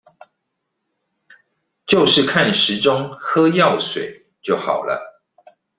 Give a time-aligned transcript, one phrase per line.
[1.85, 5.21] 就是看時鐘喝藥水就好了